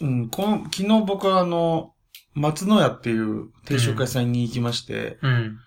[0.00, 1.94] うん、この昨日僕はあの、
[2.34, 5.58] 松野屋っていう定食屋さんに行きまして、うん。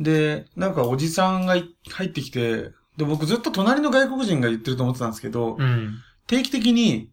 [0.00, 5.94] で、なんかおじさんがい入ってきて、で、僕ずっと隣の外国人が言ってると思ってたんですけど、うん。
[6.26, 7.10] 定期的に、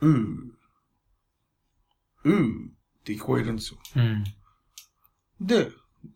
[0.00, 0.26] うー、
[2.24, 3.78] うーって聞こえるんですよ。
[3.96, 4.24] うん。
[5.40, 5.68] で、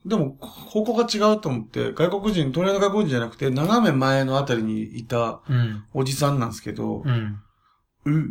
[0.04, 5.84] でも、方向が違うと思って、外国人、隣の外国人じゃなくて、斜め前のあたりにいたうん。
[5.94, 7.40] おじさんなんですけど、うん。
[8.04, 8.24] うー、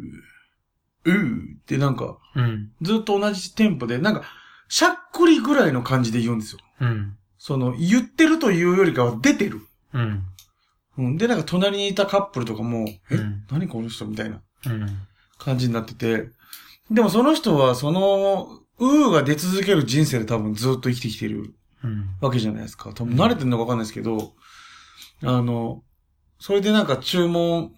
[1.06, 2.72] うーってなんか、うん。
[2.82, 4.24] ずっと同じテンポで、なんか、
[4.68, 6.60] しゃっくりぐらいの感じで言うんですよ。
[6.82, 7.18] うん。
[7.38, 9.62] その、言ってるというよりかは出てる。
[9.94, 10.24] うん。
[10.98, 11.18] うん。
[11.18, 14.88] で、なんか隣にいたカップルとかも、え、うん何この人みたいなうん。
[15.38, 16.30] 感じになってて。
[16.90, 21.54] でもその人は、その、うーが出続ける人生で多分ずっと生きてきてる
[21.84, 22.10] うん。
[22.20, 22.92] わけじゃないですか。
[22.94, 24.34] 多分慣れてるのかわかんないですけど、
[25.24, 25.84] あの、
[26.40, 27.72] それでなんか注文、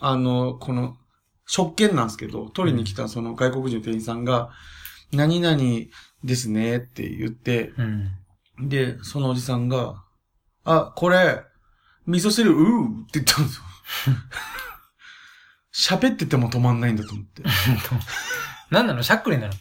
[0.00, 0.96] あの、この、
[1.54, 4.48] 食券なんですけど、取りに来たその外国人の店員さんが、
[5.12, 5.62] 何々
[6.24, 7.82] ですねって言って、う
[8.62, 8.68] ん。
[8.70, 10.02] で、そのおじさんが、
[10.64, 11.42] あ、これ、
[12.06, 13.64] 味噌汁、うーって言ったんですよ。
[16.00, 17.42] 喋ってても止まんないんだと思って。
[18.70, 19.02] 何なの？
[19.02, 19.52] しゃっくりなの？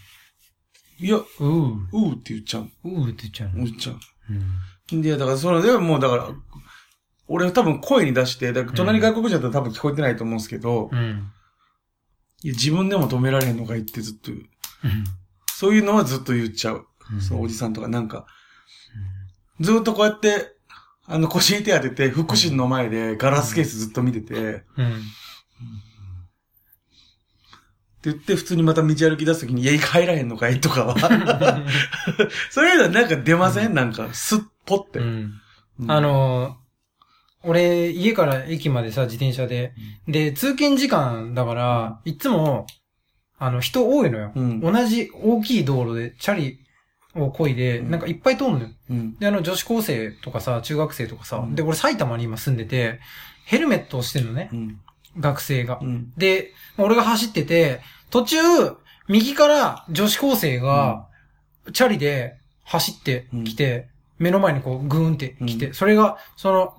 [0.97, 1.87] いや、うー。
[1.91, 2.69] うーって言っちゃう。
[2.85, 3.65] うーって言っちゃうの？
[3.65, 3.99] 言っちゃう。
[4.93, 5.03] うん。
[5.03, 6.29] いや、だから、それでもう、だから、
[7.27, 11.29] 俺は多分声に出して、だから隣外国人だったら多分聞こえてないと思うんですけど、うん。
[12.43, 14.41] いや、自分でも止められへんのかいってずっと、うん。
[15.53, 16.87] そういうのはずっと言っちゃう。
[17.13, 18.25] うんそう、おじさんとかなんか、
[19.59, 20.55] ずっとこうやって、
[21.05, 24.33] あの、腰に手当てて、福祉の前でガラスケースずっと見てて、
[24.77, 25.01] うん。
[28.01, 30.95] って言って、普通にまた道歩き出すときに、家帰らへんのかいとかは。
[32.49, 33.73] そういうのはなんか出ません？
[33.75, 34.99] なんか、すっぽって。
[34.99, 36.60] あ、のー、
[37.43, 39.73] 俺、家から駅までさ、自転車で。
[40.07, 42.67] で、通勤時間だから、いつも、
[43.39, 44.31] あの、人多いのよ。
[44.35, 44.59] うん。
[44.59, 46.59] 同じ大きい道路で、チャリ
[47.15, 48.67] を漕いで、うんなんかいっぱい通んのよ。
[48.89, 49.17] うん。
[49.17, 52.99] で、あの、女子高生とかさ、中学生とかさ、うんで、俺埼玉に今住んでて、
[53.45, 54.79] ヘルメットをしてんのねう、ん。
[55.19, 55.79] 学生が。
[55.81, 56.13] うん。
[56.17, 58.37] で、俺が走ってて、途中、
[59.07, 61.07] 右から女子高生が、
[61.73, 63.87] チャリで走ってきて、
[64.19, 66.75] 目の前にこう、グーンって来て、うそれが、その、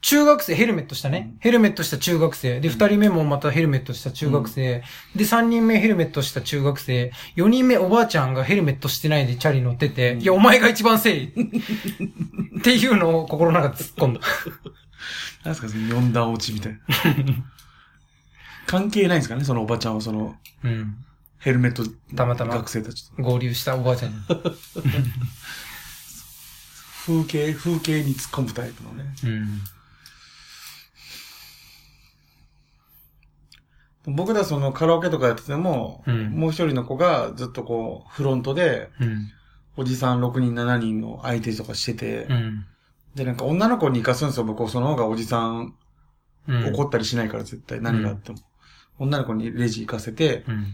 [0.00, 1.30] 中学生、ヘルメットしたね。
[1.32, 2.60] うんヘルメットした中学生。
[2.60, 4.82] で、うん二人目もまたヘルメットした中学生。
[5.16, 7.12] で、三人目ヘルメットした中学生。
[7.34, 11.30] 四人目おばあちゃんがヘルメットしてないでチャリ乗ってて、うんいや、お前が一番せいっ
[12.62, 14.20] ていうのを心の中で突っ込んだ。
[15.44, 16.78] なんですか、その四段落ちみたいな。
[18.66, 20.96] 関係ないんですかね、そのおばちゃんはその、うん。
[21.38, 21.84] ヘルメット、
[22.14, 23.22] たまたま学生たちと。
[23.22, 24.18] 合流したおばあちゃんに。
[27.06, 29.04] 風景、風景に突っ込むタイプのね。
[29.24, 29.60] うん。
[34.08, 39.30] 僕らそのカラオケとかやってても、うんもう一人の子がずっとこう、フロントで、うん。
[39.76, 42.66] おじさん6人、7人の相手とかしてて、うん。
[43.14, 44.68] で、なんか女の子に行かすんですよ、僕。
[44.68, 45.74] その方がおじさん
[46.48, 46.74] うん。
[46.74, 48.38] 怒ったりしないから、絶対何があっても。
[48.98, 50.66] 女の子にレジ行かせて、うん。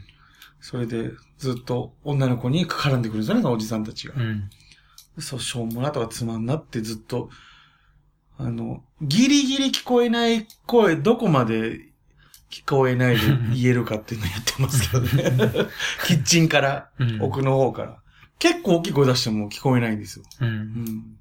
[0.60, 4.14] それでずっと女の子に絡んでくるんですよね、そのおじさんたちが。
[4.16, 4.50] うん。
[5.18, 7.28] そう、しょうもなとかつまんなってずっと、
[8.38, 11.88] あの、ギリギリ聞こえない声、どこまで
[12.54, 13.20] 聞こえないで
[13.52, 15.68] 言えるかっていうのやってますけどね。
[16.06, 17.20] キッチンから、うん。
[17.20, 17.98] 奥の方から。
[18.38, 20.24] 結構大きい声出しても聞こえないんですよ。
[20.40, 20.46] う。
[20.46, 20.52] うん
[20.84, 21.18] ん。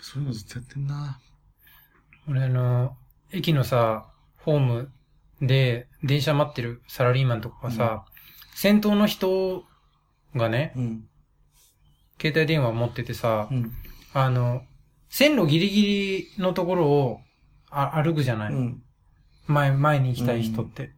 [0.00, 1.20] そういうのずっとやってんな。
[2.26, 2.96] 俺あの、
[3.30, 4.08] 駅のさ、
[4.38, 4.90] ホーム
[5.42, 8.06] で電車待ってるサラリーマンとかがさ、
[8.54, 9.64] 先頭の人
[10.34, 11.08] がね、うん。
[12.18, 13.70] 携帯電話持っててさう、ん。
[14.14, 14.62] あの、
[15.10, 17.20] 線路ギリギリのところを
[17.68, 18.82] あ歩くじゃない、うん。
[19.46, 20.90] 前、前に行きたい人って。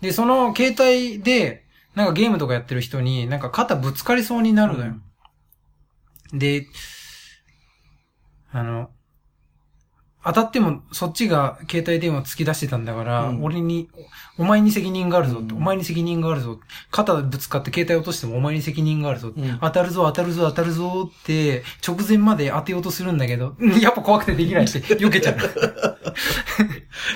[0.00, 1.64] で、その携帯で、
[1.94, 4.94] なんかゲームとかやってる人に、なんか肩ぶつかりそうになるのよ。
[6.32, 6.66] で、
[8.52, 8.90] あの、
[10.26, 13.88] 当たってもそっちが携帯電話突き出してたんだから、うん俺に、
[14.38, 16.58] お前に責任があるぞうんお前に責任があるぞ。
[16.90, 19.32] 肩ぶつかって携帯落としてもお前に責任があるぞ。
[19.36, 25.36] うん当たるぞ、当たるぞ、当たるぞって、直前まで当てようとするんだけど、う んやっぱ怖くてできないって、避けちゃう。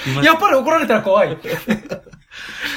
[0.07, 1.37] 今やっぱり怒られたら怖い。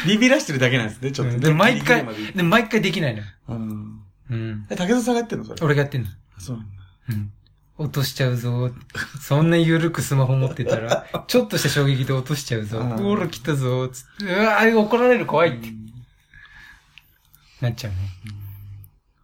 [0.07, 1.39] ビビらしてるだけなんですね、ちょっとね。
[1.39, 3.25] で毎回でで、毎回できないのよ。
[3.50, 4.00] うん。
[4.30, 4.68] うん。
[4.69, 5.57] え、竹田さんがやってんのそれ？
[5.62, 6.07] 俺がやってんの。
[6.39, 6.71] そうなんだ。
[7.09, 7.31] うん。
[7.77, 8.71] 落としちゃうぞ。
[9.21, 12.79] そんな緩くスマホ持ってたら、 ちょっとした衝撃で落としちゃうぞ。
[12.79, 13.87] うん道路来たぞ。
[13.89, 15.91] つって、うわー怒られる怖いってうん
[17.61, 17.97] なっちゃうね。
[18.27, 18.43] うん